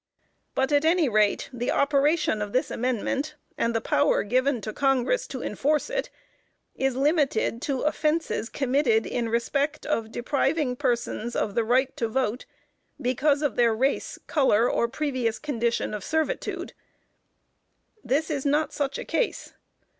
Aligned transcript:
But 0.55 0.71
at 0.71 0.83
any 0.83 1.07
rate, 1.07 1.47
the 1.53 1.69
operation 1.69 2.41
of 2.41 2.53
this 2.53 2.71
amendment, 2.71 3.35
and 3.55 3.75
the 3.75 3.81
power 3.81 4.23
given 4.23 4.59
to 4.61 4.73
Congress 4.73 5.27
to 5.27 5.43
enforce 5.43 5.91
it, 5.91 6.09
is 6.73 6.95
limited 6.95 7.61
to 7.61 7.81
offenses 7.81 8.49
committed 8.49 9.05
in 9.05 9.29
respect 9.29 9.85
of 9.85 10.11
depriving 10.11 10.75
persons 10.75 11.35
of 11.35 11.53
the 11.53 11.63
right 11.63 11.95
to 11.97 12.07
vote 12.07 12.47
because 12.99 13.43
of 13.43 13.57
their 13.57 13.75
"race, 13.75 14.17
color, 14.25 14.67
or 14.67 14.87
previous 14.87 15.37
condition 15.37 15.93
of 15.93 16.03
servitude." 16.03 16.73
This 18.03 18.31
is 18.31 18.43
not 18.43 18.73
such 18.73 18.97
a 18.97 19.05
case. 19.05 19.53